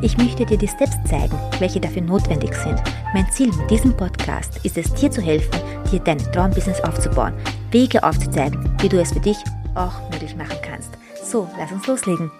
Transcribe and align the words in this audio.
Ich 0.00 0.16
möchte 0.16 0.46
dir 0.46 0.56
die 0.56 0.68
Steps 0.68 0.96
zeigen, 1.10 1.36
welche 1.58 1.80
dafür 1.80 2.02
notwendig 2.02 2.54
sind. 2.54 2.80
Mein 3.12 3.28
Ziel 3.32 3.48
mit 3.48 3.68
diesem 3.68 3.96
Podcast 3.96 4.64
ist 4.64 4.78
es, 4.78 4.94
dir 4.94 5.10
zu 5.10 5.20
helfen, 5.20 5.60
dir 5.90 5.98
dein 5.98 6.18
Traumbusiness 6.18 6.80
aufzubauen, 6.82 7.34
Wege 7.72 8.04
aufzuzeigen, 8.04 8.72
wie 8.80 8.88
du 8.88 9.00
es 9.00 9.12
für 9.12 9.18
dich 9.18 9.36
auch 9.74 10.08
möglich 10.12 10.36
machen 10.36 10.56
kannst. 10.62 10.90
So, 11.24 11.50
lass 11.58 11.72
uns 11.72 11.84
loslegen. 11.88 12.30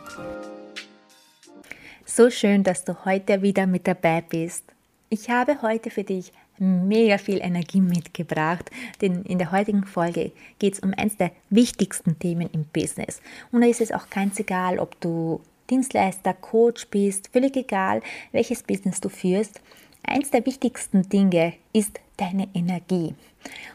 So 2.07 2.31
schön, 2.31 2.63
dass 2.63 2.85
du 2.85 3.05
heute 3.05 3.43
wieder 3.43 3.67
mit 3.67 3.89
dabei 3.89 4.21
bist. 4.21 4.63
Ich 5.11 5.29
habe 5.29 5.61
heute 5.61 5.91
für 5.91 6.05
dich 6.05 6.33
mega 6.59 7.19
viel 7.19 7.41
Energie 7.41 7.81
mitgebracht, 7.81 8.71
denn 9.01 9.25
in 9.25 9.39
der 9.39 9.51
heutigen 9.51 9.85
Folge 9.85 10.31
geht 10.61 10.75
es 10.75 10.81
um 10.81 10.95
eines 10.97 11.17
der 11.17 11.33
wichtigsten 11.51 12.21
Themen 12.21 12.49
im 12.53 12.67
Business. 12.73 13.21
Und 13.51 13.63
da 13.63 13.67
ist 13.67 13.81
es 13.81 13.91
auch 13.91 14.09
ganz 14.11 14.39
egal, 14.39 14.79
ob 14.79 15.01
du 15.01 15.41
Dienstleister, 15.71 16.35
Coach 16.35 16.89
bist, 16.89 17.29
völlig 17.29 17.57
egal, 17.57 18.03
welches 18.33 18.63
Business 18.63 19.01
du 19.01 19.09
führst. 19.09 19.61
Eins 20.03 20.31
der 20.31 20.45
wichtigsten 20.47 21.09
Dinge 21.09 21.55
ist 21.73 22.01
deine 22.17 22.49
Energie. 22.55 23.15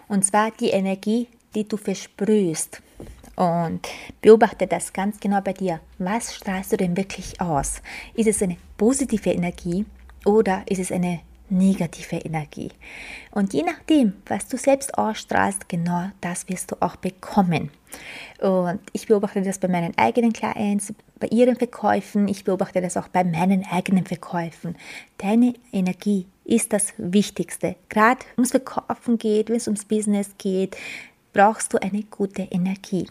Und 0.08 0.26
zwar 0.26 0.52
die 0.52 0.70
Energie, 0.70 1.28
die 1.56 1.68
du 1.68 1.78
versprühst. 1.78 2.82
Und 3.36 3.88
beobachte 4.22 4.68
das 4.68 4.94
ganz 4.94 5.20
genau 5.20 5.42
bei 5.42 5.54
dir. 5.54 5.80
Was 5.98 6.36
strahlst 6.36 6.72
du 6.72 6.78
denn 6.78 6.96
wirklich 6.96 7.40
aus? 7.42 7.82
Ist 8.14 8.28
es 8.28 8.42
eine 8.42 8.58
positive 8.78 9.32
Energie 9.32 9.86
oder 10.26 10.64
ist 10.68 10.80
es 10.80 10.92
eine 10.92 11.22
negative 11.50 12.18
Energie. 12.18 12.72
Und 13.32 13.54
je 13.54 13.64
nachdem, 13.64 14.14
was 14.26 14.48
du 14.48 14.58
selbst 14.58 14.98
ausstrahlst, 14.98 15.70
genau 15.70 16.10
das 16.22 16.50
wirst 16.50 16.72
du 16.72 16.76
auch 16.80 16.96
bekommen. 16.96 17.70
Und 18.40 18.80
ich 18.92 19.08
beobachte 19.08 19.42
das 19.42 19.60
bei 19.60 19.68
meinen 19.68 19.98
eigenen 19.98 20.34
Clients, 20.34 20.94
bei 21.20 21.28
ihren 21.28 21.56
Verkäufen, 21.56 22.28
ich 22.28 22.44
beobachte 22.44 22.82
das 22.82 22.98
auch 22.98 23.08
bei 23.08 23.24
meinen 23.24 23.66
eigenen 23.70 24.06
Verkäufen. 24.06 24.76
Deine 25.18 25.54
Energie 25.72 26.26
ist 26.44 26.74
das 26.74 26.94
Wichtigste. 26.98 27.76
Gerade 27.90 28.26
wenn 28.36 28.46
es 28.46 28.52
Verkaufen 28.52 29.18
geht, 29.18 29.50
wenn 29.50 29.56
es 29.58 29.68
ums 29.68 29.86
Business 29.86 30.32
geht, 30.38 30.76
brauchst 31.32 31.74
du 31.74 31.82
eine 31.82 32.04
gute 32.04 32.44
Energie. 32.44 33.08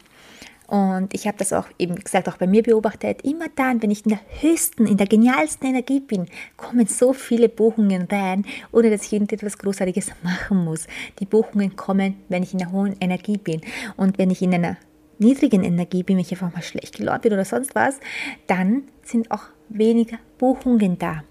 Und 0.73 1.12
ich 1.12 1.27
habe 1.27 1.37
das 1.37 1.53
auch 1.53 1.67
eben, 1.78 1.98
wie 1.98 2.03
gesagt, 2.03 2.31
auch 2.31 2.39
bei 2.39 2.47
mir 2.47 2.62
beobachtet. 2.62 3.20
Immer 3.27 3.48
dann, 3.56 3.83
wenn 3.83 3.91
ich 3.91 4.06
in 4.06 4.12
der 4.12 4.20
höchsten, 4.41 4.87
in 4.87 4.97
der 4.97 5.06
genialsten 5.06 5.69
Energie 5.69 6.01
bin, 6.01 6.28
kommen 6.56 6.87
so 6.87 7.12
viele 7.12 7.51
Buchungen 7.51 8.09
rein, 8.11 8.47
ohne 8.73 8.89
dass 8.89 9.03
ich 9.05 9.12
irgendetwas 9.12 9.59
Großartiges 9.59 10.12
machen 10.23 10.65
muss. 10.65 10.87
Die 11.19 11.27
Buchungen 11.27 11.77
kommen, 11.77 12.17
wenn 12.31 12.43
ich 12.43 12.55
in 12.55 12.59
der 12.59 12.73
hohen 12.73 12.97
Energie 13.00 13.37
bin. 13.37 13.61
Und 13.98 14.17
wenn 14.17 14.31
ich 14.31 14.41
in 14.41 14.55
einer 14.55 14.78
niedrigen 15.19 15.62
Energie 15.62 16.05
bin, 16.05 16.17
wenn 16.17 16.23
ich 16.23 16.33
einfach 16.33 16.55
mal 16.55 16.62
schlecht 16.62 16.97
gelaunt 16.97 17.20
bin 17.20 17.34
oder 17.34 17.45
sonst 17.45 17.75
was, 17.75 18.00
dann 18.47 18.84
sind 19.03 19.31
auch 19.31 19.43
weniger 19.69 20.17
Buchungen 20.39 20.98
da. 20.98 21.23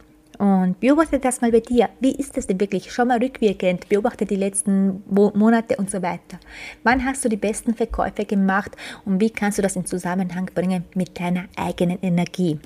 Und 0.42 0.80
beobachte 0.80 1.20
das 1.20 1.39
mal 1.42 1.52
bei 1.52 1.59
dir. 1.59 1.89
Wie 2.00 2.16
ist 2.16 2.36
das 2.36 2.47
denn 2.47 2.59
wirklich? 2.59 2.92
Schau 2.92 3.06
mal 3.06 3.20
rückwirkend, 3.20 3.88
beobachte 3.89 4.25
die 4.25 4.38
letzten 4.38 5.03
Monate 5.08 5.75
und 5.75 5.92
so 5.92 6.02
weiter. 6.02 6.39
Wann 6.81 7.06
hast 7.06 7.23
du 7.23 7.30
die 7.30 7.38
besten 7.38 7.75
Verkäufe 7.75 8.25
gemacht 8.25 8.72
und 9.06 9.22
wie 9.22 9.29
kannst 9.29 9.59
du 9.59 9.62
das 9.62 9.75
in 9.75 9.85
Zusammenhang 9.85 10.50
bringen 10.52 10.85
mit 10.96 11.19
deiner 11.19 11.44
eigenen 11.56 12.00
Energie? 12.02 12.59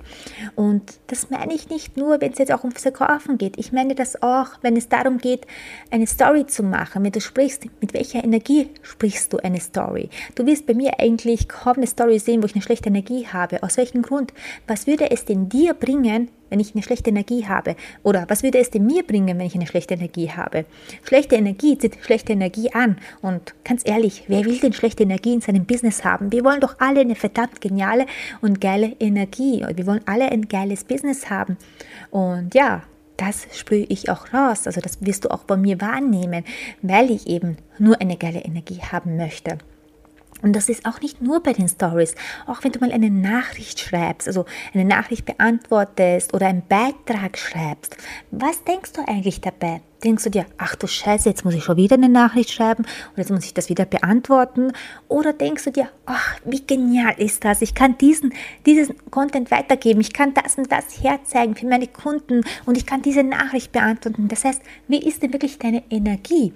Und 0.55 0.99
das 1.07 1.29
meine 1.29 1.53
ich 1.53 1.67
nicht 1.67 1.97
nur, 1.97 2.21
wenn 2.21 2.31
es 2.31 2.37
jetzt 2.37 2.53
auch 2.53 2.63
ums 2.63 2.81
Verkaufen 2.81 3.37
geht. 3.37 3.59
Ich 3.59 3.73
meine 3.73 3.93
das 3.93 4.23
auch, 4.23 4.51
wenn 4.61 4.77
es 4.77 4.87
darum 4.87 5.17
geht, 5.17 5.45
eine 5.91 6.07
Story 6.07 6.45
zu 6.45 6.63
machen. 6.63 7.03
Wenn 7.03 7.11
du 7.11 7.19
sprichst, 7.19 7.65
mit 7.81 7.93
welcher 7.93 8.23
Energie 8.23 8.69
sprichst 8.83 9.33
du 9.33 9.39
eine 9.39 9.59
Story? 9.59 10.09
Du 10.35 10.45
wirst 10.45 10.65
bei 10.65 10.75
mir 10.75 10.97
eigentlich 11.01 11.49
kaum 11.49 11.75
eine 11.75 11.87
Story 11.87 12.19
sehen, 12.19 12.41
wo 12.41 12.45
ich 12.45 12.55
eine 12.55 12.61
schlechte 12.61 12.87
Energie 12.87 13.27
habe. 13.27 13.61
Aus 13.63 13.75
welchem 13.75 14.01
Grund? 14.01 14.31
Was 14.65 14.87
würde 14.87 15.11
es 15.11 15.25
denn 15.25 15.49
dir 15.49 15.73
bringen, 15.73 16.29
wenn 16.49 16.59
ich 16.59 16.73
eine 16.73 16.83
schlechte 16.83 17.09
Energie 17.09 17.45
habe? 17.45 17.75
Oder 18.03 18.25
was 18.27 18.43
würde 18.43 18.59
es 18.59 18.69
denn 18.69 18.85
mir 18.85 19.03
bringen, 19.03 19.37
wenn 19.37 19.45
ich 19.45 19.55
eine 19.55 19.67
schlechte 19.67 19.95
Energie 19.95 20.29
habe? 20.31 20.65
Schlechte 21.03 21.35
Energie 21.35 21.77
zieht 21.77 21.97
schlechte 22.01 22.33
Energie 22.33 22.71
an. 22.73 22.97
Und 23.21 23.53
ganz 23.63 23.81
ehrlich, 23.85 24.25
wer 24.27 24.45
will 24.45 24.59
denn 24.59 24.73
schlechte 24.73 25.03
Energie 25.03 25.33
in 25.33 25.41
seinem 25.41 25.65
Business 25.65 26.03
haben? 26.03 26.31
Wir 26.31 26.43
wollen 26.43 26.61
doch 26.61 26.75
alle 26.79 27.01
eine 27.01 27.15
verdammt 27.15 27.61
geniale 27.61 28.05
und 28.41 28.61
geile 28.61 28.95
Energie. 28.99 29.65
Wir 29.75 29.87
wollen 29.87 30.01
alle 30.05 30.31
ein 30.31 30.47
geiles 30.47 30.83
Business 30.83 31.29
haben. 31.29 31.57
Und 32.11 32.53
ja, 32.53 32.83
das 33.17 33.47
sprühe 33.53 33.85
ich 33.89 34.09
auch 34.09 34.33
raus. 34.33 34.67
Also 34.67 34.81
das 34.81 35.03
wirst 35.05 35.25
du 35.25 35.31
auch 35.31 35.43
bei 35.43 35.57
mir 35.57 35.79
wahrnehmen, 35.81 36.43
weil 36.81 37.11
ich 37.11 37.27
eben 37.27 37.57
nur 37.79 37.99
eine 38.01 38.17
geile 38.17 38.41
Energie 38.41 38.81
haben 38.81 39.17
möchte. 39.17 39.57
Und 40.41 40.53
das 40.53 40.69
ist 40.69 40.85
auch 40.85 41.01
nicht 41.01 41.21
nur 41.21 41.41
bei 41.41 41.53
den 41.53 41.67
Stories. 41.67 42.15
Auch 42.45 42.63
wenn 42.63 42.71
du 42.71 42.79
mal 42.79 42.91
eine 42.91 43.09
Nachricht 43.09 43.79
schreibst, 43.79 44.27
also 44.27 44.45
eine 44.73 44.85
Nachricht 44.85 45.25
beantwortest 45.25 46.33
oder 46.33 46.47
einen 46.47 46.63
Beitrag 46.67 47.37
schreibst. 47.37 47.97
Was 48.31 48.63
denkst 48.63 48.93
du 48.93 49.01
eigentlich 49.07 49.41
dabei? 49.41 49.81
Denkst 50.03 50.25
du 50.25 50.29
dir, 50.29 50.45
ach 50.57 50.75
du 50.75 50.85
Scheiße, 50.85 51.27
jetzt 51.29 51.45
muss 51.45 51.55
ich 51.55 51.63
schon 51.63 51.77
wieder 51.77 51.95
eine 51.95 52.09
Nachricht 52.09 52.51
schreiben 52.51 52.83
und 52.83 53.17
jetzt 53.17 53.31
muss 53.31 53.45
ich 53.45 53.55
das 53.55 53.69
wieder 53.69 53.85
beantworten? 53.85 54.71
Oder 55.07 55.33
denkst 55.33 55.63
du 55.63 55.71
dir, 55.71 55.89
ach, 56.05 56.35
wie 56.43 56.61
genial 56.61 57.15
ist 57.17 57.43
das? 57.43 57.63
Ich 57.63 57.73
kann 57.73 57.97
diesen, 57.97 58.31
diesen 58.67 58.95
Content 59.09 59.49
weitergeben, 59.49 60.01
ich 60.01 60.13
kann 60.13 60.33
das 60.35 60.59
und 60.59 60.71
das 60.71 61.01
herzeigen 61.01 61.55
für 61.55 61.65
meine 61.65 61.87
Kunden 61.87 62.43
und 62.65 62.77
ich 62.77 62.85
kann 62.85 63.01
diese 63.01 63.23
Nachricht 63.23 63.71
beantworten. 63.71 64.27
Das 64.27 64.43
heißt, 64.43 64.61
wie 64.87 64.99
ist 64.99 65.23
denn 65.23 65.33
wirklich 65.33 65.57
deine 65.57 65.81
Energie? 65.89 66.53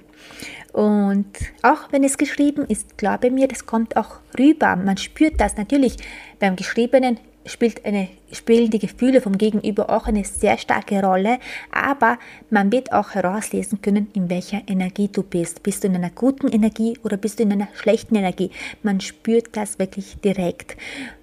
Und 0.73 1.27
auch 1.63 1.91
wenn 1.91 2.03
es 2.03 2.17
geschrieben 2.17 2.65
ist, 2.67 2.97
glaube 2.97 3.31
mir, 3.31 3.47
das 3.47 3.65
kommt 3.65 3.97
auch 3.97 4.19
rüber. 4.37 4.75
Man 4.75 4.97
spürt 4.97 5.39
das 5.41 5.57
natürlich. 5.57 5.97
Beim 6.39 6.55
Geschriebenen 6.55 7.19
spielt 7.45 7.85
eine, 7.85 8.09
spielen 8.31 8.69
die 8.69 8.79
Gefühle 8.79 9.21
vom 9.21 9.37
Gegenüber 9.37 9.89
auch 9.89 10.07
eine 10.07 10.23
sehr 10.23 10.57
starke 10.57 11.01
Rolle, 11.01 11.39
aber 11.71 12.19
man 12.49 12.71
wird 12.71 12.91
auch 12.91 13.11
herauslesen 13.11 13.81
können, 13.81 14.07
in 14.13 14.29
welcher 14.29 14.61
Energie 14.67 15.09
du 15.11 15.23
bist. 15.23 15.63
Bist 15.63 15.83
du 15.83 15.87
in 15.87 15.95
einer 15.95 16.11
guten 16.11 16.47
Energie 16.47 16.97
oder 17.03 17.17
bist 17.17 17.39
du 17.39 17.43
in 17.43 17.51
einer 17.51 17.69
schlechten 17.73 18.15
Energie? 18.15 18.51
Man 18.83 19.01
spürt 19.01 19.55
das 19.55 19.79
wirklich 19.79 20.17
direkt. 20.23 20.77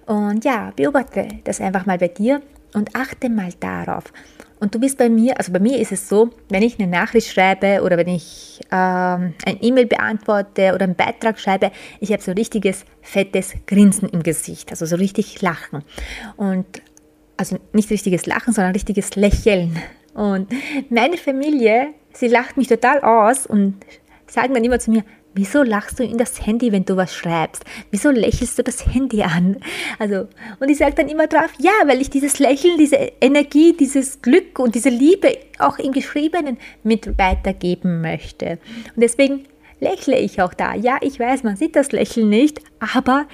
Und 0.05 0.43
ja, 0.43 0.71
beobachte 0.75 1.27
das 1.43 1.61
einfach 1.61 1.85
mal 1.85 1.97
bei 1.97 2.09
dir 2.09 2.41
und 2.73 2.95
achte 2.95 3.29
mal 3.29 3.53
darauf. 3.59 4.11
Und 4.59 4.73
du 4.73 4.79
bist 4.79 4.97
bei 4.97 5.09
mir, 5.09 5.37
also 5.37 5.51
bei 5.51 5.59
mir 5.59 5.77
ist 5.79 5.91
es 5.91 6.09
so, 6.09 6.31
wenn 6.49 6.63
ich 6.63 6.79
eine 6.79 6.87
Nachricht 6.87 7.29
schreibe 7.29 7.81
oder 7.83 7.97
wenn 7.97 8.07
ich 8.07 8.59
ähm, 8.71 9.35
ein 9.45 9.57
E-Mail 9.61 9.85
beantworte 9.85 10.73
oder 10.73 10.85
einen 10.85 10.95
Beitrag 10.95 11.39
schreibe, 11.39 11.71
ich 11.99 12.11
habe 12.11 12.23
so 12.23 12.31
richtiges 12.31 12.85
fettes 13.01 13.53
Grinsen 13.67 14.09
im 14.09 14.23
Gesicht, 14.23 14.71
also 14.71 14.85
so 14.85 14.95
richtig 14.95 15.41
Lachen. 15.41 15.83
Und 16.37 16.65
also 17.37 17.57
nicht 17.71 17.89
richtiges 17.91 18.25
Lachen, 18.25 18.53
sondern 18.53 18.73
richtiges 18.73 19.15
Lächeln. 19.15 19.77
Und 20.15 20.51
meine 20.89 21.17
Familie, 21.17 21.89
sie 22.13 22.27
lacht 22.27 22.57
mich 22.57 22.67
total 22.67 23.01
aus 23.01 23.45
und 23.45 23.75
sagen 24.25 24.55
dann 24.55 24.63
immer 24.63 24.79
zu 24.79 24.89
mir, 24.89 25.03
Wieso 25.37 25.61
lachst 25.61 25.99
du 25.99 26.03
in 26.03 26.17
das 26.17 26.47
Handy, 26.47 26.71
wenn 26.71 26.83
du 26.83 26.97
was 26.97 27.13
schreibst? 27.13 27.63
Wieso 27.91 28.09
lächelst 28.09 28.57
du 28.57 28.63
das 28.63 28.87
Handy 28.87 29.21
an? 29.21 29.57
Also, 29.99 30.27
und 30.59 30.67
ich 30.67 30.79
sage 30.79 30.95
dann 30.95 31.09
immer 31.09 31.27
drauf, 31.27 31.51
ja, 31.59 31.73
weil 31.85 32.01
ich 32.01 32.09
dieses 32.09 32.39
Lächeln, 32.39 32.75
diese 32.79 32.95
Energie, 33.21 33.77
dieses 33.77 34.23
Glück 34.23 34.57
und 34.57 34.73
diese 34.73 34.89
Liebe 34.89 35.37
auch 35.59 35.77
im 35.77 35.91
Geschriebenen 35.91 36.57
mit 36.81 37.19
weitergeben 37.19 38.01
möchte. 38.01 38.57
Und 38.95 39.03
deswegen 39.03 39.45
lächle 39.79 40.17
ich 40.17 40.41
auch 40.41 40.55
da. 40.55 40.73
Ja, 40.73 40.97
ich 41.01 41.19
weiß, 41.19 41.43
man 41.43 41.55
sieht 41.55 41.75
das 41.75 41.91
Lächeln 41.91 42.29
nicht, 42.29 42.59
aber 42.79 43.27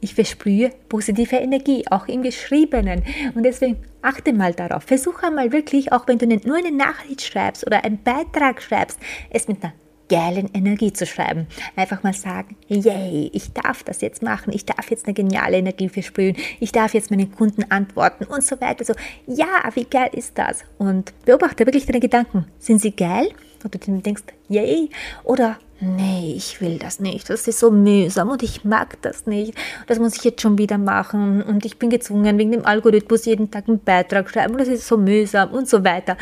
ich 0.00 0.14
versprühe 0.14 0.70
positive 0.88 1.34
Energie, 1.34 1.84
auch 1.90 2.06
im 2.06 2.22
Geschriebenen. 2.22 3.02
Und 3.34 3.42
deswegen 3.42 3.78
achte 4.02 4.32
mal 4.32 4.54
darauf. 4.54 4.84
Versuche 4.84 5.26
einmal 5.26 5.50
wirklich, 5.50 5.90
auch 5.90 6.06
wenn 6.06 6.18
du 6.18 6.28
nur 6.28 6.58
eine 6.58 6.70
Nachricht 6.70 7.22
schreibst 7.22 7.66
oder 7.66 7.84
einen 7.84 8.00
Beitrag 8.00 8.62
schreibst, 8.62 9.00
es 9.30 9.48
mit 9.48 9.64
einer 9.64 9.72
geilen 10.10 10.50
Energie 10.52 10.92
zu 10.92 11.06
schreiben. 11.06 11.46
Einfach 11.76 12.02
mal 12.02 12.12
sagen, 12.12 12.56
yay, 12.68 13.30
ich 13.32 13.52
darf 13.52 13.82
das 13.84 14.02
jetzt 14.02 14.22
machen, 14.22 14.52
ich 14.52 14.66
darf 14.66 14.90
jetzt 14.90 15.06
eine 15.06 15.14
geniale 15.14 15.56
Energie 15.56 15.88
versprühen, 15.88 16.36
ich 16.58 16.72
darf 16.72 16.92
jetzt 16.92 17.10
meinen 17.10 17.32
Kunden 17.32 17.64
antworten 17.70 18.24
und 18.24 18.44
so 18.44 18.60
weiter. 18.60 18.84
So, 18.84 18.92
ja, 19.26 19.46
wie 19.74 19.84
geil 19.84 20.10
ist 20.12 20.36
das? 20.36 20.64
Und 20.76 21.14
beobachte 21.24 21.64
wirklich 21.64 21.86
deine 21.86 22.00
Gedanken. 22.00 22.44
Sind 22.58 22.80
sie 22.80 22.90
geil? 22.90 23.28
Oder 23.64 23.78
du 23.78 23.98
denkst, 24.00 24.24
yay? 24.48 24.90
Oder 25.22 25.58
nee, 25.80 26.34
ich 26.36 26.60
will 26.60 26.78
das 26.78 27.00
nicht, 27.00 27.30
das 27.30 27.48
ist 27.48 27.58
so 27.58 27.70
mühsam 27.70 28.28
und 28.30 28.42
ich 28.42 28.64
mag 28.64 29.00
das 29.02 29.26
nicht, 29.26 29.54
das 29.86 29.98
muss 29.98 30.16
ich 30.16 30.24
jetzt 30.24 30.42
schon 30.42 30.58
wieder 30.58 30.78
machen 30.78 31.42
und 31.42 31.64
ich 31.64 31.78
bin 31.78 31.90
gezwungen, 31.90 32.38
wegen 32.38 32.52
dem 32.52 32.66
Algorithmus 32.66 33.24
jeden 33.24 33.50
Tag 33.50 33.68
einen 33.68 33.80
Beitrag 33.80 34.28
schreiben 34.30 34.52
und 34.52 34.60
das 34.60 34.68
ist 34.68 34.86
so 34.86 34.96
mühsam 34.96 35.50
und 35.52 35.68
so 35.68 35.84
weiter. 35.84 36.16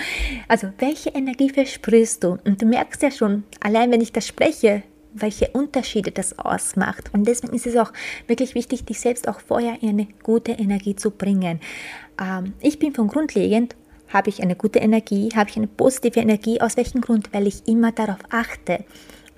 Also, 0.46 0.68
welche 0.78 1.10
Energie 1.10 1.50
versprichst 1.50 2.24
du? 2.24 2.38
Und 2.44 2.62
du 2.62 2.66
merkst 2.66 3.02
ja 3.02 3.10
schon, 3.10 3.44
allein 3.60 3.90
wenn 3.90 4.00
ich 4.00 4.12
das 4.12 4.26
spreche, 4.26 4.82
welche 5.14 5.48
Unterschiede 5.48 6.12
das 6.12 6.38
ausmacht. 6.38 7.10
Und 7.12 7.26
deswegen 7.26 7.54
ist 7.54 7.66
es 7.66 7.76
auch 7.76 7.92
wirklich 8.26 8.54
wichtig, 8.54 8.84
dich 8.84 9.00
selbst 9.00 9.26
auch 9.26 9.40
vorher 9.40 9.82
in 9.82 9.90
eine 9.90 10.08
gute 10.22 10.52
Energie 10.52 10.94
zu 10.94 11.10
bringen. 11.10 11.60
Ähm, 12.20 12.52
ich 12.60 12.78
bin 12.78 12.94
von 12.94 13.08
grundlegend 13.08 13.74
habe 14.08 14.30
ich 14.30 14.42
eine 14.42 14.56
gute 14.56 14.78
Energie? 14.78 15.28
Habe 15.34 15.50
ich 15.50 15.56
eine 15.56 15.66
positive 15.66 16.18
Energie? 16.18 16.60
Aus 16.60 16.76
welchem 16.76 17.00
Grund? 17.00 17.32
Weil 17.32 17.46
ich 17.46 17.66
immer 17.68 17.92
darauf 17.92 18.18
achte. 18.30 18.84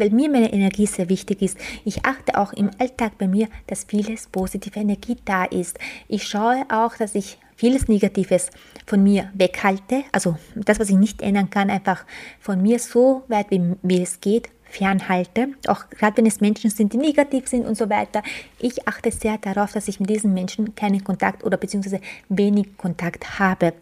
Weil 0.01 0.11
mir 0.11 0.31
meine 0.31 0.51
Energie 0.51 0.87
sehr 0.87 1.11
wichtig 1.11 1.43
ist. 1.43 1.59
Ich 1.85 2.07
achte 2.07 2.39
auch 2.39 2.55
im 2.55 2.71
Alltag 2.79 3.19
bei 3.19 3.29
mir, 3.29 3.49
dass 3.67 3.85
vieles 3.85 4.29
positive 4.29 4.81
Energie 4.81 5.19
da 5.27 5.45
ist. 5.45 5.79
Ich 6.09 6.27
schaue 6.27 6.65
auch, 6.71 6.97
dass 6.97 7.15
ich 7.15 7.37
vieles 7.55 7.87
Negatives 7.87 8.49
von 8.87 9.03
mir 9.03 9.31
weghalte. 9.35 10.05
Also 10.11 10.39
das, 10.55 10.81
was 10.81 10.89
ich 10.89 10.97
nicht 10.97 11.21
ändern 11.21 11.51
kann, 11.51 11.69
einfach 11.69 12.07
von 12.39 12.63
mir 12.63 12.79
so 12.79 13.25
weit, 13.29 13.51
wie, 13.51 13.75
wie 13.83 14.01
es 14.01 14.23
geht, 14.23 14.49
fernhalte, 14.71 15.49
auch 15.67 15.91
gerade 15.91 16.19
wenn 16.19 16.27
es 16.27 16.41
Menschen 16.41 16.71
sind, 16.71 16.93
die 16.93 16.97
negativ 16.97 17.49
sind 17.49 17.67
und 17.67 17.77
so 17.77 17.91
weiter. 17.91 18.23
Ich 18.59 18.89
achte 18.89 19.11
sehr 19.11 19.39
darauf, 19.39 19.73
dass 19.73 19.89
ich 19.89 20.01
mit 20.01 20.09
diesen 20.09 20.33
Menschen 20.33 20.75
keinen 20.75 21.05
Kontakt 21.05 21.45
oder 21.45 21.57
beziehungsweise 21.57 22.01
wenig 22.29 22.77
Kontakt 22.77 23.39
habe. 23.39 23.75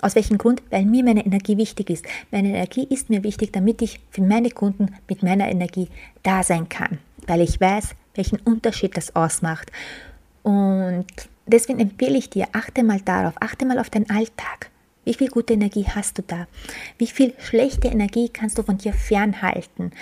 Aus 0.00 0.14
welchem 0.14 0.38
Grund? 0.38 0.62
Weil 0.70 0.84
mir 0.84 1.02
meine 1.04 1.26
Energie 1.26 1.56
wichtig 1.56 1.90
ist. 1.90 2.06
Meine 2.30 2.48
Energie 2.48 2.86
ist 2.88 3.10
mir 3.10 3.24
wichtig, 3.24 3.52
damit 3.52 3.82
ich 3.82 4.00
für 4.10 4.22
meine 4.22 4.50
Kunden 4.50 4.94
mit 5.08 5.22
meiner 5.22 5.48
Energie 5.48 5.88
da 6.22 6.42
sein 6.42 6.68
kann, 6.68 6.98
weil 7.26 7.40
ich 7.40 7.60
weiß, 7.60 7.94
welchen 8.14 8.38
Unterschied 8.38 8.96
das 8.96 9.16
ausmacht. 9.16 9.72
Und 10.44 11.06
deswegen 11.46 11.80
empfehle 11.80 12.16
ich 12.16 12.30
dir, 12.30 12.46
achte 12.52 12.84
mal 12.84 13.00
darauf, 13.00 13.34
achte 13.40 13.66
mal 13.66 13.78
auf 13.78 13.90
deinen 13.90 14.08
Alltag. 14.08 14.70
Wie 15.08 15.14
viel 15.14 15.30
gute 15.30 15.54
Energie 15.54 15.86
hast 15.88 16.18
du 16.18 16.22
da? 16.22 16.46
Wie 16.98 17.06
viel 17.06 17.32
schlechte 17.38 17.88
Energie 17.88 18.28
kannst 18.28 18.58
du 18.58 18.62
von 18.62 18.76
dir 18.76 18.92
fernhalten? 18.92 19.92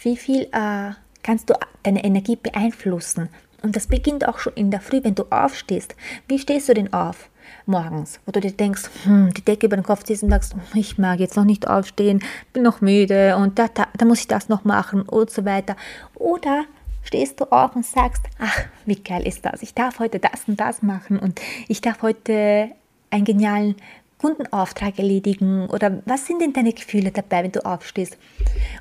Wie 0.00 0.16
viel 0.16 0.42
äh, 0.52 0.92
kannst 1.24 1.50
du 1.50 1.54
deine 1.82 2.04
Energie 2.04 2.36
beeinflussen? 2.36 3.28
Und 3.62 3.74
das 3.74 3.88
beginnt 3.88 4.28
auch 4.28 4.38
schon 4.38 4.52
in 4.52 4.70
der 4.70 4.80
Früh, 4.80 5.02
wenn 5.02 5.16
du 5.16 5.24
aufstehst. 5.30 5.96
Wie 6.28 6.38
stehst 6.38 6.68
du 6.68 6.74
denn 6.74 6.92
auf? 6.92 7.28
morgens, 7.66 8.20
wo 8.24 8.32
du 8.32 8.40
dir 8.40 8.52
denkst, 8.52 8.82
hm, 9.04 9.34
die 9.34 9.44
Decke 9.44 9.66
über 9.66 9.76
den 9.76 9.84
Kopf 9.84 10.04
ziehst 10.04 10.22
und 10.22 10.30
sagst, 10.30 10.54
ich 10.74 10.96
mag 10.96 11.18
jetzt 11.18 11.36
noch 11.36 11.44
nicht 11.44 11.66
aufstehen, 11.68 12.22
bin 12.52 12.62
noch 12.62 12.80
müde 12.80 13.36
und 13.36 13.58
da, 13.58 13.66
da, 13.68 13.88
da 13.96 14.04
muss 14.04 14.20
ich 14.20 14.28
das 14.28 14.48
noch 14.48 14.64
machen 14.64 15.02
und 15.02 15.30
so 15.30 15.44
weiter. 15.44 15.76
Oder 16.14 16.64
stehst 17.02 17.40
du 17.40 17.50
auf 17.50 17.74
und 17.76 17.84
sagst, 17.84 18.22
ach, 18.38 18.64
wie 18.86 18.96
geil 18.96 19.26
ist 19.26 19.44
das, 19.44 19.62
ich 19.62 19.74
darf 19.74 19.98
heute 19.98 20.18
das 20.20 20.44
und 20.46 20.60
das 20.60 20.82
machen 20.82 21.18
und 21.18 21.40
ich 21.68 21.80
darf 21.80 22.02
heute 22.02 22.70
einen 23.10 23.24
genialen 23.24 23.76
Kundenauftrag 24.22 24.98
erledigen 24.98 25.68
oder 25.68 26.00
was 26.06 26.26
sind 26.26 26.40
denn 26.40 26.52
deine 26.52 26.72
Gefühle 26.72 27.10
dabei, 27.10 27.42
wenn 27.42 27.50
du 27.50 27.66
aufstehst? 27.66 28.16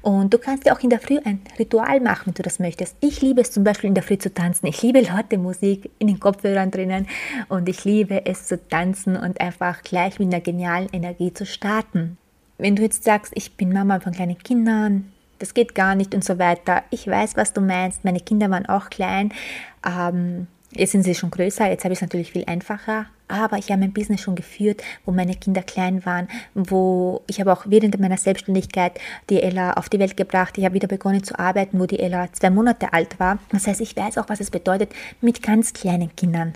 Und 0.03 0.31
du 0.31 0.37
kannst 0.37 0.67
ja 0.67 0.75
auch 0.75 0.79
in 0.81 0.91
der 0.91 0.99
Früh 0.99 1.17
ein 1.25 1.41
Ritual 1.57 1.99
machen, 1.99 2.27
wenn 2.27 2.33
du 2.35 2.43
das 2.43 2.59
möchtest. 2.59 2.95
Ich 3.01 3.21
liebe 3.21 3.41
es 3.41 3.51
zum 3.51 3.63
Beispiel 3.63 3.87
in 3.87 3.95
der 3.95 4.03
Früh 4.03 4.19
zu 4.19 4.31
tanzen. 4.31 4.67
Ich 4.67 4.83
liebe 4.83 5.01
laute 5.01 5.39
Musik 5.39 5.89
in 5.97 6.07
den 6.07 6.19
Kopfhörern 6.19 6.69
drinnen 6.69 7.07
und 7.49 7.67
ich 7.67 7.83
liebe 7.85 8.23
es 8.27 8.45
zu 8.45 8.67
tanzen 8.67 9.17
und 9.17 9.41
einfach 9.41 9.81
gleich 9.81 10.19
mit 10.19 10.31
einer 10.31 10.41
genialen 10.41 10.89
Energie 10.93 11.33
zu 11.33 11.47
starten. 11.47 12.17
Wenn 12.59 12.75
du 12.75 12.83
jetzt 12.83 13.03
sagst, 13.03 13.33
ich 13.35 13.57
bin 13.57 13.73
Mama 13.73 13.99
von 13.99 14.13
kleinen 14.13 14.37
Kindern, 14.37 15.11
das 15.39 15.55
geht 15.55 15.73
gar 15.73 15.95
nicht 15.95 16.13
und 16.13 16.23
so 16.23 16.37
weiter. 16.37 16.83
Ich 16.91 17.07
weiß, 17.07 17.35
was 17.35 17.51
du 17.51 17.61
meinst. 17.61 18.05
Meine 18.05 18.19
Kinder 18.19 18.51
waren 18.51 18.67
auch 18.67 18.91
klein. 18.91 19.33
Ähm, 19.83 20.45
Jetzt 20.73 20.91
sind 20.91 21.03
sie 21.03 21.15
schon 21.15 21.31
größer, 21.31 21.69
jetzt 21.69 21.83
habe 21.83 21.93
ich 21.93 21.97
es 21.97 22.01
natürlich 22.01 22.31
viel 22.31 22.45
einfacher, 22.45 23.07
aber 23.27 23.57
ich 23.57 23.69
habe 23.71 23.81
mein 23.81 23.91
Business 23.91 24.21
schon 24.21 24.35
geführt, 24.35 24.81
wo 25.05 25.11
meine 25.11 25.35
Kinder 25.35 25.63
klein 25.63 26.05
waren, 26.05 26.29
wo 26.53 27.23
ich 27.27 27.41
habe 27.41 27.51
auch 27.51 27.65
während 27.67 27.99
meiner 27.99 28.17
Selbstständigkeit 28.17 28.99
die 29.29 29.41
Ella 29.41 29.73
auf 29.73 29.89
die 29.89 29.99
Welt 29.99 30.15
gebracht. 30.15 30.57
Ich 30.57 30.63
habe 30.63 30.75
wieder 30.75 30.87
begonnen 30.87 31.23
zu 31.23 31.37
arbeiten, 31.37 31.79
wo 31.79 31.85
die 31.85 31.99
Ella 31.99 32.31
zwei 32.31 32.49
Monate 32.49 32.93
alt 32.93 33.19
war. 33.19 33.39
Das 33.51 33.67
heißt, 33.67 33.81
ich 33.81 33.97
weiß 33.97 34.17
auch, 34.17 34.29
was 34.29 34.39
es 34.39 34.49
bedeutet, 34.49 34.93
mit 35.19 35.43
ganz 35.43 35.73
kleinen 35.73 36.15
Kindern 36.15 36.53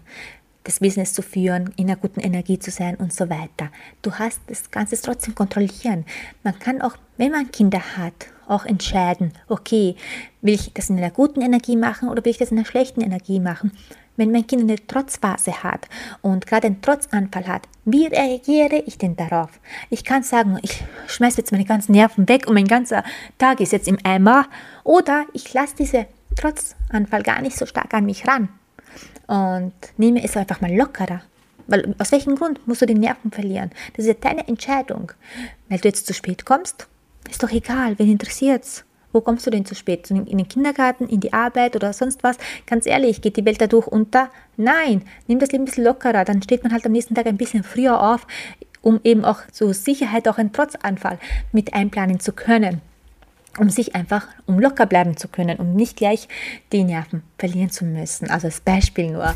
das 0.64 0.80
Business 0.80 1.14
zu 1.14 1.22
führen, 1.22 1.74
in 1.76 1.88
einer 1.88 1.98
guten 1.98 2.20
Energie 2.20 2.58
zu 2.58 2.72
sein 2.72 2.96
und 2.96 3.14
so 3.14 3.30
weiter. 3.30 3.70
Du 4.02 4.14
hast 4.14 4.40
das 4.48 4.72
Ganze 4.72 5.00
trotzdem 5.00 5.36
kontrollieren. 5.36 6.06
Man 6.44 6.58
kann 6.58 6.82
auch, 6.82 6.98
wenn 7.18 7.32
man 7.32 7.52
Kinder 7.52 7.82
hat, 7.98 8.28
auch 8.48 8.66
entscheiden, 8.66 9.34
okay, 9.48 9.96
will 10.42 10.54
ich 10.54 10.72
das 10.74 10.90
in 10.90 10.98
einer 10.98 11.12
guten 11.12 11.42
Energie 11.42 11.76
machen 11.76 12.10
oder 12.10 12.24
will 12.24 12.32
ich 12.32 12.38
das 12.38 12.52
in 12.52 12.58
einer 12.58 12.66
schlechten 12.66 13.02
Energie 13.02 13.40
machen? 13.40 13.72
Wenn 14.18 14.32
mein 14.32 14.48
Kind 14.48 14.64
eine 14.64 14.76
Trotzphase 14.88 15.64
hat 15.64 15.88
und 16.22 16.48
gerade 16.48 16.68
einen 16.68 16.82
Trotzanfall 16.82 17.48
hat, 17.48 17.68
wie 17.86 18.08
reagiere 18.08 18.78
ich 18.86 18.98
denn 18.98 19.16
darauf? 19.16 19.60
Ich 19.90 20.04
kann 20.04 20.24
sagen, 20.24 20.58
ich 20.62 20.84
schmeiße 21.08 21.38
jetzt 21.38 21.52
meine 21.52 21.66
ganzen 21.66 21.92
Nerven 21.92 22.28
weg 22.28 22.48
und 22.48 22.54
mein 22.54 22.68
ganzer 22.68 23.04
Tag 23.38 23.60
ist 23.60 23.72
jetzt 23.72 23.88
im 23.88 23.98
Eimer 24.04 24.48
oder 24.84 25.26
ich 25.34 25.54
lasse 25.54 25.76
diesen 25.76 26.06
Trotzanfall 26.36 27.24
gar 27.24 27.42
nicht 27.42 27.58
so 27.58 27.66
stark 27.66 27.94
an 27.94 28.06
mich 28.06 28.28
ran 28.28 28.50
und 29.28 29.74
nehme 29.98 30.24
es 30.24 30.38
einfach 30.38 30.62
mal 30.62 30.74
lockerer. 30.74 31.22
Weil 31.68 31.96
aus 31.98 32.12
welchem 32.12 32.36
Grund 32.36 32.68
musst 32.68 32.82
du 32.82 32.86
die 32.86 32.94
Nerven 32.94 33.32
verlieren? 33.32 33.72
Das 33.96 34.06
ist 34.06 34.08
ja 34.08 34.30
deine 34.30 34.48
Entscheidung. 34.48 35.12
Weil 35.68 35.80
du 35.80 35.88
jetzt 35.88 36.06
zu 36.06 36.14
spät 36.14 36.46
kommst, 36.46 36.88
ist 37.30 37.42
doch 37.42 37.52
egal, 37.52 37.98
wen 37.98 38.12
interessiert's? 38.12 38.86
Wo 39.16 39.22
kommst 39.22 39.48
du 39.48 39.50
denn 39.50 39.64
zu 39.64 39.76
spät? 39.76 40.12
In 40.12 40.26
den 40.26 40.48
Kindergarten, 40.50 41.08
in 41.08 41.22
die 41.22 41.32
Arbeit 41.32 41.78
oder 41.78 41.94
sonst 41.94 42.22
was? 42.22 42.36
Ganz 42.66 42.86
ehrlich, 42.86 43.22
geht 43.22 43.38
die 43.38 43.46
Welt 43.46 43.62
dadurch 43.62 43.88
unter? 43.88 44.30
Nein, 44.58 45.04
nimm 45.28 45.40
das 45.40 45.54
Leben 45.54 45.62
ein 45.62 45.68
bisschen 45.68 45.86
lockerer. 45.86 46.26
Dann 46.26 46.42
steht 46.42 46.64
man 46.64 46.74
halt 46.74 46.86
am 46.86 46.92
nächsten 46.92 47.16
Tag 47.16 47.26
ein 47.26 47.38
bisschen 47.38 47.64
früher 47.64 48.02
auf, 48.02 48.28
um 48.82 49.00
eben 49.06 49.24
auch 49.24 49.48
zur 49.54 49.74
Sicherheit 49.74 50.28
auch 50.28 50.38
einen 50.38 50.52
Trotzanfall 50.52 51.18
mit 51.54 51.74
einplanen 51.74 52.20
zu 52.20 52.34
können 52.34 52.82
um 53.58 53.70
sich 53.70 53.96
einfach, 53.96 54.28
um 54.46 54.60
locker 54.60 54.86
bleiben 54.86 55.16
zu 55.16 55.28
können, 55.28 55.58
um 55.58 55.74
nicht 55.74 55.98
gleich 55.98 56.28
die 56.72 56.84
Nerven 56.84 57.24
verlieren 57.38 57.70
zu 57.70 57.86
müssen. 57.86 58.30
Also 58.30 58.48
als 58.48 58.60
Beispiel 58.60 59.12
nur. 59.12 59.36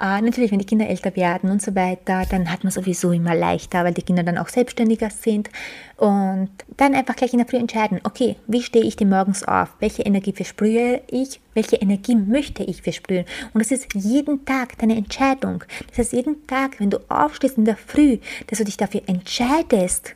Äh, 0.00 0.20
natürlich, 0.20 0.50
wenn 0.50 0.58
die 0.58 0.66
Kinder 0.66 0.88
älter 0.88 1.14
werden 1.14 1.50
und 1.50 1.62
so 1.62 1.74
weiter, 1.74 2.24
dann 2.28 2.50
hat 2.50 2.64
man 2.64 2.72
sowieso 2.72 3.12
immer 3.12 3.34
leichter, 3.34 3.84
weil 3.84 3.94
die 3.94 4.02
Kinder 4.02 4.22
dann 4.22 4.38
auch 4.38 4.48
selbstständiger 4.48 5.10
sind. 5.10 5.50
Und 5.96 6.50
dann 6.76 6.94
einfach 6.94 7.14
gleich 7.14 7.32
in 7.32 7.38
der 7.38 7.46
Früh 7.46 7.58
entscheiden, 7.58 8.00
okay, 8.04 8.36
wie 8.46 8.62
stehe 8.62 8.84
ich 8.84 8.96
denn 8.96 9.10
morgens 9.10 9.44
auf? 9.44 9.68
Welche 9.80 10.02
Energie 10.02 10.32
versprühe 10.32 11.02
ich? 11.08 11.40
Welche 11.54 11.76
Energie 11.76 12.16
möchte 12.16 12.64
ich 12.64 12.82
versprühen? 12.82 13.26
Und 13.52 13.60
das 13.60 13.70
ist 13.70 13.92
jeden 13.94 14.44
Tag 14.44 14.78
deine 14.78 14.96
Entscheidung. 14.96 15.64
Das 15.88 15.98
heißt, 15.98 16.12
jeden 16.12 16.46
Tag, 16.46 16.80
wenn 16.80 16.90
du 16.90 16.98
aufstehst 17.08 17.58
in 17.58 17.66
der 17.66 17.76
Früh, 17.76 18.18
dass 18.46 18.58
du 18.58 18.64
dich 18.64 18.78
dafür 18.78 19.02
entscheidest, 19.06 20.14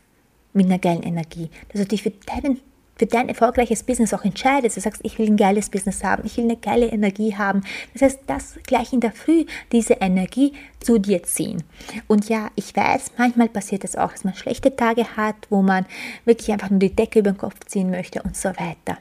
mit 0.54 0.66
einer 0.66 0.78
geilen 0.78 1.02
Energie, 1.02 1.50
dass 1.68 1.82
du 1.82 1.88
dich 1.88 2.04
für 2.04 2.12
deinen 2.12 2.60
für 2.96 3.06
dein 3.06 3.28
erfolgreiches 3.28 3.82
Business 3.82 4.14
auch 4.14 4.24
entscheidest, 4.24 4.76
du 4.76 4.80
sagst, 4.80 5.00
ich 5.04 5.18
will 5.18 5.26
ein 5.26 5.36
geiles 5.36 5.70
Business 5.70 6.04
haben, 6.04 6.24
ich 6.24 6.36
will 6.36 6.44
eine 6.44 6.56
geile 6.56 6.86
Energie 6.86 7.36
haben. 7.36 7.62
Das 7.92 8.02
heißt, 8.02 8.20
das 8.26 8.54
gleich 8.66 8.92
in 8.92 9.00
der 9.00 9.12
Früh, 9.12 9.44
diese 9.72 9.94
Energie 9.94 10.52
zu 10.80 10.98
dir 10.98 11.22
ziehen. 11.22 11.64
Und 12.06 12.28
ja, 12.28 12.50
ich 12.54 12.74
weiß, 12.74 13.12
manchmal 13.16 13.48
passiert 13.48 13.84
es 13.84 13.96
auch, 13.96 14.12
dass 14.12 14.24
man 14.24 14.34
schlechte 14.34 14.74
Tage 14.74 15.16
hat, 15.16 15.36
wo 15.50 15.62
man 15.62 15.86
wirklich 16.24 16.52
einfach 16.52 16.70
nur 16.70 16.80
die 16.80 16.94
Decke 16.94 17.20
über 17.20 17.32
den 17.32 17.38
Kopf 17.38 17.56
ziehen 17.66 17.90
möchte 17.90 18.22
und 18.22 18.36
so 18.36 18.50
weiter. 18.50 18.98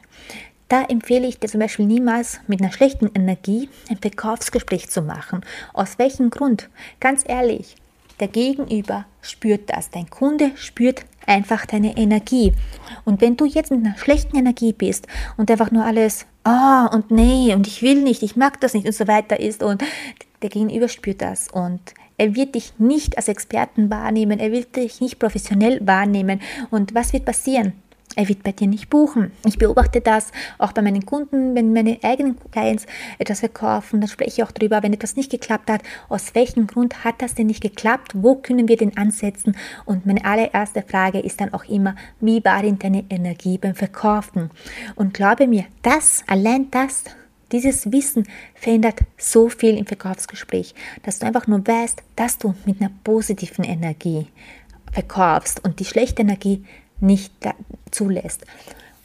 Da 0.70 0.84
empfehle 0.86 1.28
ich 1.28 1.40
dir 1.40 1.50
zum 1.50 1.60
Beispiel 1.60 1.86
niemals 1.86 2.40
mit 2.48 2.62
einer 2.62 2.72
schlechten 2.72 3.12
Energie 3.14 3.70
ein 3.90 3.98
Verkaufsgespräch 3.98 4.90
zu 4.90 5.04
machen. 5.04 5.42
Aus 5.74 6.00
welchem 6.00 6.32
Grund? 6.32 6.70
Ganz 7.00 7.24
ehrlich, 7.28 7.76
der 8.20 8.28
Gegenüber 8.28 9.06
spürt 9.22 9.70
das. 9.70 9.90
Dein 9.90 10.10
Kunde 10.10 10.52
spürt 10.56 11.06
einfach 11.26 11.66
deine 11.66 11.98
Energie. 11.98 12.54
Und 13.06 13.22
wenn 13.22 13.38
du 13.38 13.46
jetzt 13.46 13.72
in 13.72 13.86
einer 13.86 13.98
schlechten 13.98 14.38
Energie 14.38 14.74
bist 14.74 15.08
und 15.38 15.50
einfach 15.50 15.72
nur 15.72 15.86
alles, 15.86 16.26
ah 16.44 16.86
oh, 16.86 16.96
und 16.96 17.12
nee, 17.12 17.54
und 17.54 17.68
ich 17.68 17.82
will 17.82 18.02
nicht, 18.02 18.24
ich 18.24 18.36
mag 18.36 18.60
das 18.62 18.74
nicht 18.74 18.86
und 18.86 18.96
so 18.96 19.08
weiter 19.08 19.40
ist 19.40 19.64
und 19.64 19.84
der 20.42 20.50
Gegenüber 20.50 20.90
spürt 20.90 21.22
das 21.22 21.48
und 21.48 21.80
er 22.18 22.36
wird 22.36 22.56
dich 22.56 22.74
nicht 22.78 23.18
als 23.18 23.28
Experten 23.28 23.90
wahrnehmen, 23.90 24.40
er 24.40 24.52
wird 24.52 24.76
dich 24.76 25.02
nicht 25.02 25.20
professionell 25.20 25.80
wahrnehmen. 25.86 26.42
Und 26.70 26.94
was 26.94 27.12
wird 27.12 27.26
passieren? 27.26 27.74
Er 28.16 28.28
wird 28.30 28.44
bei 28.44 28.52
dir 28.52 28.68
nicht 28.68 28.90
buchen. 28.90 29.32
Ich 29.46 29.58
beobachte 29.58 30.02
das 30.02 30.32
auch 30.58 30.72
bei 30.72 30.82
meinen 30.82 31.06
Kunden, 31.06 31.56
wenn 31.56 31.74
meine 31.74 32.00
eigenen 32.04 32.38
Clients 32.52 32.86
etwas 33.20 33.40
verkaufen, 33.40 34.02
dann 34.02 34.10
spreche 34.10 34.30
ich 34.32 34.44
auch 34.44 34.52
darüber, 34.52 34.84
wenn 34.84 34.94
etwas 34.94 35.16
nicht 35.16 35.32
geklappt 35.32 35.70
hat, 35.70 35.82
aus 36.10 36.36
welchem 36.36 36.68
Grund 36.68 37.04
hat 37.04 37.22
das 37.22 37.36
denn 37.36 37.48
nicht 37.48 37.62
geklappt, 37.62 38.12
wo 38.16 38.36
können 38.36 38.68
wir 38.68 38.78
denn 38.78 38.98
ansetzen 38.98 39.56
und 39.86 40.06
meine 40.06 40.26
allererste 40.26 40.82
Frage 40.82 41.20
ist 41.20 41.42
dann 41.42 41.54
auch 41.54 41.66
immer, 41.66 41.96
wie 42.20 42.44
war 42.44 42.62
denn 42.62 42.80
deine 42.80 43.06
Energie 43.10 43.58
beim 43.58 43.76
Verkaufen? 43.76 44.50
Und 44.96 45.14
glaube 45.14 45.48
mir, 45.48 45.66
das, 45.82 46.24
allein 46.28 46.70
das, 46.72 47.04
dieses 47.52 47.92
Wissen 47.92 48.28
verändert 48.56 49.00
so 49.18 49.48
viel 49.48 49.78
im 49.78 49.86
Verkaufsgespräch, 49.86 50.74
dass 51.04 51.20
du 51.20 51.28
einfach 51.28 51.48
nur 51.48 51.66
weißt, 51.66 52.02
dass 52.16 52.38
du 52.38 52.56
mit 52.66 52.82
einer 52.82 52.92
positiven 53.04 53.64
Energie 53.64 54.28
verkaufst 54.92 55.64
und 55.64 55.80
die 55.80 55.86
schlechte 55.86 56.22
Energie 56.22 56.66
nicht 57.04 57.34
zulässt. 57.92 58.46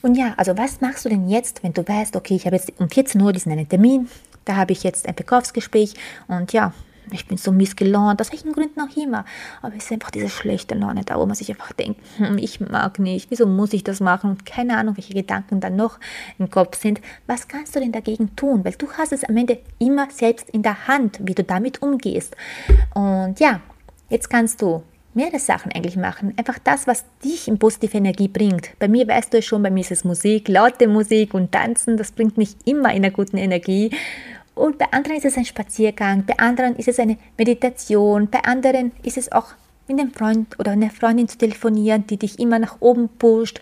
Und 0.01 0.17
ja, 0.17 0.35
also 0.37 0.57
was 0.57 0.81
machst 0.81 1.05
du 1.05 1.09
denn 1.09 1.29
jetzt, 1.29 1.63
wenn 1.63 1.73
du 1.73 1.87
weißt, 1.87 2.17
okay, 2.17 2.37
ich 2.37 2.47
habe 2.47 2.57
jetzt 2.57 2.73
um 2.79 2.89
14 2.89 3.21
Uhr 3.21 3.33
diesen 3.33 3.53
einen 3.53 3.69
Termin, 3.69 4.09
da 4.45 4.57
habe 4.57 4.73
ich 4.73 4.85
jetzt 4.85 5.07
ein 5.07 5.15
Verkaufsgespräch 5.15 5.95
und 6.29 6.53
ja, 6.53 6.73
ich 7.11 7.27
bin 7.27 7.39
so 7.39 7.53
missgelaunt, 7.53 8.21
aus 8.21 8.33
welchen 8.33 8.53
Gründen 8.53 8.81
auch 8.81 8.97
immer. 8.97 9.25
Aber 9.63 9.75
es 9.77 9.85
ist 9.85 9.93
einfach 9.93 10.11
diese 10.11 10.29
schlechte 10.29 10.75
Laune 10.75 11.05
da, 11.05 11.19
wo 11.19 11.27
man 11.27 11.35
sich 11.35 11.49
einfach 11.49 11.73
denkt, 11.73 12.01
hm, 12.19 12.39
ich 12.39 12.61
mag 12.61 12.99
nicht, 12.99 13.31
wieso 13.31 13.47
muss 13.47 13.73
ich 13.73 13.85
das 13.85 14.01
machen? 14.01 14.31
Und 14.31 14.47
keine 14.47 14.77
Ahnung, 14.77 14.97
welche 14.97 15.15
Gedanken 15.15 15.61
dann 15.61 15.77
noch 15.77 15.99
im 16.39 16.51
Kopf 16.51 16.79
sind. 16.79 17.01
Was 17.27 17.49
kannst 17.49 17.75
du 17.75 17.81
denn 17.81 17.93
dagegen 17.93 18.37
tun? 18.37 18.65
Weil 18.65 18.73
du 18.73 18.89
hast 18.93 19.13
es 19.13 19.25
am 19.25 19.37
Ende 19.37 19.59
immer 19.79 20.09
selbst 20.11 20.51
in 20.51 20.63
der 20.63 20.87
Hand, 20.87 21.19
wie 21.23 21.35
du 21.35 21.45
damit 21.45 21.83
umgehst. 21.83 22.37
Und 22.95 23.41
ja, 23.41 23.61
jetzt 24.11 24.29
kannst 24.29 24.61
du 24.63 24.83
mehrere 25.19 25.41
Sachen 25.41 25.73
eigentlich 25.73 25.97
machen. 25.97 26.33
Einfach 26.37 26.59
das, 26.63 26.87
was 26.87 27.05
dich 27.25 27.49
in 27.49 27.59
positive 27.59 27.97
Energie 27.97 28.29
bringt. 28.29 28.71
Bei 28.79 28.89
mir 28.89 29.07
weißt 29.07 29.35
du 29.35 29.39
es 29.39 29.45
schon, 29.45 29.63
bei 29.63 29.71
mir 29.71 29.81
ist 29.81 29.91
es 29.91 30.05
Musik, 30.05 30.49
laute 30.49 30.87
Musik 30.87 31.35
und 31.35 31.51
Tanzen, 31.53 31.97
das 31.97 32.13
bringt 32.13 32.39
mich 32.39 32.55
immer 32.65 32.91
in 32.91 33.05
einer 33.05 33.11
guten 33.11 33.37
Energie. 33.37 33.91
Und 34.55 34.79
bei 34.79 34.87
anderen 34.93 35.19
ist 35.19 35.27
es 35.27 35.37
ein 35.37 35.45
Spaziergang, 35.45 36.25
bei 36.25 36.39
anderen 36.39 36.77
ist 36.77 36.89
es 36.89 36.99
eine 36.99 37.19
Meditation, 37.37 38.29
bei 38.29 38.43
anderen 38.45 38.93
ist 39.03 39.19
es 39.19 39.31
auch 39.33 39.49
mit 39.89 39.99
einem 39.99 40.13
Freund 40.13 40.59
oder 40.59 40.73
einer 40.73 40.91
Freundin 40.91 41.29
zu 41.29 41.37
telefonieren, 41.37 42.07
die 42.07 42.17
dich 42.17 42.39
immer 42.39 42.59
nach 42.59 42.77
oben 42.81 43.09
pusht. 43.09 43.61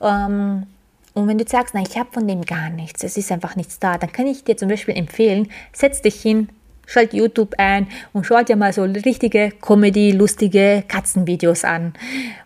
Ähm, 0.00 0.66
und 1.14 1.28
wenn 1.28 1.38
du 1.38 1.44
sagst, 1.46 1.74
nein, 1.74 1.86
ich 1.88 1.96
habe 1.96 2.12
von 2.12 2.26
dem 2.26 2.42
gar 2.42 2.70
nichts, 2.70 3.02
es 3.04 3.16
ist 3.16 3.30
einfach 3.32 3.56
nichts 3.56 3.78
da, 3.78 3.96
dann 3.96 4.12
kann 4.12 4.26
ich 4.26 4.44
dir 4.44 4.56
zum 4.56 4.68
Beispiel 4.68 4.96
empfehlen, 4.96 5.48
setz 5.72 6.02
dich 6.02 6.20
hin, 6.20 6.48
schalt 6.86 7.12
YouTube 7.12 7.54
ein 7.58 7.88
und 8.12 8.24
schau 8.24 8.42
dir 8.42 8.56
mal 8.56 8.72
so 8.72 8.82
richtige 8.82 9.52
Comedy, 9.60 10.12
lustige 10.12 10.84
Katzenvideos 10.88 11.64
an. 11.64 11.94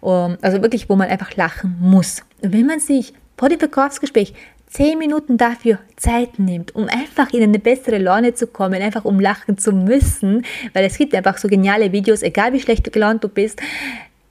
Ähm, 0.03 0.39
also 0.41 0.63
wirklich, 0.63 0.89
wo 0.89 0.97
man 0.97 1.09
einfach 1.09 1.37
lachen 1.37 1.77
muss. 1.81 2.23
Und 2.43 2.53
wenn 2.53 2.67
man 2.67 2.81
sich 2.81 3.13
vor 3.37 3.49
dem 3.49 3.59
Verkaufsgespräch 3.59 4.35
zehn 4.67 4.99
Minuten 4.99 5.37
dafür 5.37 5.79
Zeit 5.97 6.39
nimmt, 6.39 6.75
um 6.75 6.89
einfach 6.89 7.33
in 7.33 7.43
eine 7.43 7.59
bessere 7.59 7.99
Laune 7.99 8.35
zu 8.35 8.47
kommen, 8.47 8.81
einfach 8.81 9.05
um 9.05 9.21
lachen 9.21 9.59
zu 9.59 9.73
müssen, 9.73 10.45
weil 10.73 10.85
es 10.85 10.97
gibt 10.97 11.15
einfach 11.15 11.39
so 11.39 11.49
geniale 11.49 11.93
Videos, 11.93 12.23
egal 12.23 12.53
wie 12.53 12.61
schlecht 12.61 12.91
gelaunt 12.93 13.25
du 13.25 13.29
bist, 13.29 13.61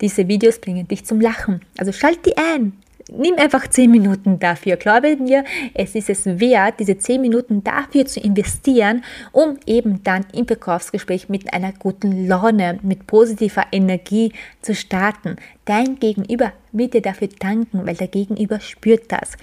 diese 0.01 0.27
Videos 0.27 0.59
bringen 0.59 0.87
dich 0.87 1.05
zum 1.05 1.19
Lachen. 1.19 1.61
Also 1.77 1.91
schalt 1.91 2.25
die 2.25 2.37
ein. 2.37 2.73
Nimm 3.11 3.35
einfach 3.37 3.67
zehn 3.67 3.91
Minuten 3.91 4.39
dafür. 4.39 4.77
Glaube 4.77 5.15
mir, 5.17 5.43
es 5.73 5.95
ist 5.95 6.09
es 6.09 6.25
wert, 6.25 6.79
diese 6.79 6.97
zehn 6.97 7.21
Minuten 7.21 7.63
dafür 7.63 8.05
zu 8.05 8.19
investieren, 8.19 9.03
um 9.31 9.57
eben 9.65 10.03
dann 10.03 10.25
im 10.33 10.47
Verkaufsgespräch 10.47 11.29
mit 11.29 11.53
einer 11.53 11.73
guten 11.73 12.27
Laune, 12.27 12.79
mit 12.81 13.07
positiver 13.07 13.65
Energie 13.71 14.33
zu 14.61 14.75
starten. 14.75 15.37
Dein 15.65 15.99
Gegenüber 15.99 16.53
wird 16.71 16.93
dir 16.93 17.01
dafür 17.01 17.29
danken, 17.39 17.85
weil 17.85 17.95
der 17.95 18.07
Gegenüber 18.07 18.59
spürt 18.59 19.11
das. 19.11 19.37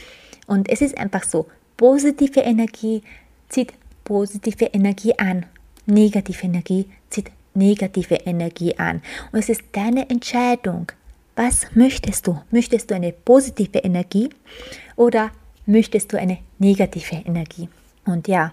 Und 0.47 0.69
es 0.69 0.81
ist 0.81 0.97
einfach 0.99 1.25
so, 1.25 1.47
positive 1.77 2.41
Energie 2.41 3.03
zieht 3.49 3.73
positive 4.05 4.67
Energie 4.67 5.19
an. 5.19 5.47
Negative 5.87 6.45
Energie 6.45 6.87
zieht 7.11 7.31
negative 7.55 8.15
Energie 8.15 8.77
an. 8.79 9.03
Und 9.33 9.41
es 9.41 9.49
ist 9.49 9.63
deine 9.73 10.09
Entscheidung. 10.09 10.93
Was 11.37 11.67
möchtest 11.75 12.27
du? 12.27 12.41
Möchtest 12.51 12.91
du 12.91 12.95
eine 12.95 13.13
positive 13.13 13.79
Energie 13.79 14.31
oder 14.97 15.31
möchtest 15.67 16.13
du 16.13 16.19
eine 16.19 16.39
negative 16.59 17.23
Energie? 17.27 17.69
Und 18.07 18.27
ja, 18.27 18.53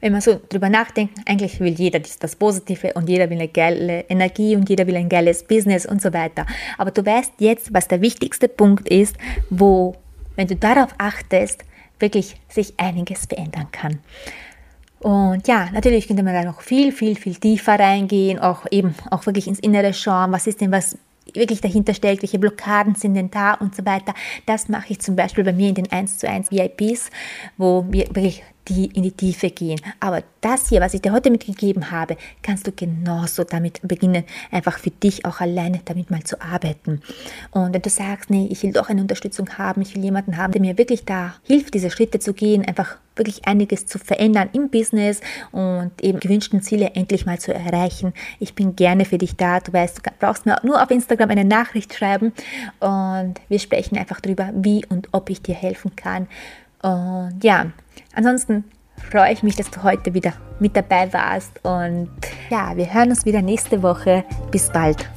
wenn 0.00 0.12
man 0.12 0.20
so 0.20 0.40
drüber 0.48 0.68
nachdenkt, 0.68 1.18
eigentlich 1.26 1.58
will 1.58 1.72
jeder 1.72 1.98
das 1.98 2.36
Positive 2.36 2.92
und 2.94 3.08
jeder 3.08 3.28
will 3.28 3.36
eine 3.36 3.48
geile 3.48 4.02
Energie 4.08 4.54
und 4.54 4.68
jeder 4.68 4.86
will 4.86 4.96
ein 4.96 5.08
geiles 5.08 5.42
Business 5.42 5.84
und 5.84 6.00
so 6.00 6.12
weiter. 6.12 6.46
Aber 6.78 6.92
du 6.92 7.04
weißt 7.04 7.32
jetzt, 7.38 7.74
was 7.74 7.88
der 7.88 8.00
wichtigste 8.00 8.48
Punkt 8.48 8.88
ist, 8.88 9.16
wo 9.50 9.96
wenn 10.36 10.46
du 10.46 10.54
darauf 10.56 10.94
achtest, 10.98 11.64
wirklich 11.98 12.36
sich 12.48 12.74
einiges 12.78 13.26
verändern 13.26 13.66
kann. 13.72 13.98
Und 15.00 15.48
ja, 15.48 15.68
natürlich 15.72 16.06
könnte 16.06 16.22
man 16.22 16.34
da 16.34 16.44
noch 16.44 16.60
viel, 16.60 16.92
viel, 16.92 17.16
viel 17.16 17.34
tiefer 17.34 17.78
reingehen, 17.78 18.38
auch 18.38 18.66
eben 18.70 18.94
auch 19.10 19.26
wirklich 19.26 19.48
ins 19.48 19.58
Innere 19.58 19.92
schauen, 19.92 20.32
was 20.32 20.46
ist 20.46 20.60
denn, 20.60 20.70
was 20.70 20.96
wirklich 21.34 21.60
dahinter 21.60 21.94
steckt, 21.94 22.22
welche 22.22 22.38
Blockaden 22.38 22.94
sind 22.94 23.14
denn 23.14 23.30
da 23.30 23.54
und 23.54 23.74
so 23.74 23.84
weiter. 23.84 24.14
Das 24.46 24.68
mache 24.68 24.92
ich 24.92 25.00
zum 25.00 25.16
Beispiel 25.16 25.44
bei 25.44 25.52
mir 25.52 25.68
in 25.68 25.74
den 25.74 25.90
1 25.90 26.18
zu 26.18 26.28
1 26.28 26.50
VIPs, 26.50 27.10
wo 27.56 27.84
wir 27.88 28.06
wirklich 28.08 28.42
die 28.70 28.86
in 28.86 29.02
die 29.02 29.12
Tiefe 29.12 29.50
gehen. 29.50 29.80
Aber 29.98 30.22
das 30.40 30.68
hier, 30.68 30.80
was 30.80 30.94
ich 30.94 31.02
dir 31.02 31.12
heute 31.12 31.30
mitgegeben 31.30 31.90
habe, 31.90 32.16
kannst 32.42 32.66
du 32.66 32.72
genauso 32.72 33.44
damit 33.44 33.80
beginnen, 33.82 34.24
einfach 34.50 34.78
für 34.78 34.90
dich 34.90 35.24
auch 35.24 35.40
alleine 35.40 35.80
damit 35.84 36.10
mal 36.10 36.22
zu 36.22 36.40
arbeiten. 36.40 37.02
Und 37.50 37.74
wenn 37.74 37.82
du 37.82 37.90
sagst, 37.90 38.30
nee, 38.30 38.48
ich 38.50 38.62
will 38.62 38.72
doch 38.72 38.88
eine 38.88 39.02
Unterstützung 39.02 39.58
haben, 39.58 39.82
ich 39.82 39.94
will 39.94 40.04
jemanden 40.04 40.36
haben, 40.36 40.52
der 40.52 40.62
mir 40.62 40.78
wirklich 40.78 41.04
da 41.04 41.34
hilft, 41.42 41.74
diese 41.74 41.90
Schritte 41.90 42.20
zu 42.20 42.32
gehen, 42.32 42.64
einfach 42.64 42.96
wirklich 43.16 43.46
einiges 43.46 43.86
zu 43.86 43.98
verändern 43.98 44.48
im 44.52 44.70
Business 44.70 45.20
und 45.52 45.90
eben 46.00 46.20
gewünschten 46.20 46.62
Ziele 46.62 46.92
endlich 46.94 47.26
mal 47.26 47.38
zu 47.38 47.52
erreichen. 47.52 48.14
Ich 48.38 48.54
bin 48.54 48.76
gerne 48.76 49.04
für 49.04 49.18
dich 49.18 49.36
da. 49.36 49.60
Du 49.60 49.72
weißt, 49.72 49.98
du 49.98 50.10
brauchst 50.18 50.46
mir 50.46 50.56
nur 50.62 50.82
auf 50.82 50.90
Instagram 50.90 51.30
eine 51.30 51.44
Nachricht 51.44 51.92
schreiben 51.92 52.32
und 52.78 53.34
wir 53.48 53.58
sprechen 53.58 53.98
einfach 53.98 54.20
darüber, 54.20 54.50
wie 54.54 54.86
und 54.86 55.08
ob 55.12 55.28
ich 55.28 55.42
dir 55.42 55.54
helfen 55.54 55.96
kann. 55.96 56.28
Und 56.82 57.40
ja, 57.42 57.66
ansonsten 58.14 58.64
freue 59.10 59.32
ich 59.32 59.42
mich, 59.42 59.56
dass 59.56 59.70
du 59.70 59.82
heute 59.82 60.14
wieder 60.14 60.32
mit 60.58 60.76
dabei 60.76 61.12
warst. 61.12 61.64
Und 61.64 62.10
ja, 62.48 62.76
wir 62.76 62.92
hören 62.92 63.10
uns 63.10 63.24
wieder 63.24 63.42
nächste 63.42 63.82
Woche. 63.82 64.24
Bis 64.50 64.70
bald. 64.70 65.08